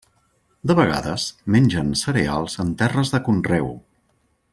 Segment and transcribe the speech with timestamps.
[0.69, 1.25] De vegades,
[1.55, 3.71] mengen cereals en terres de conreu.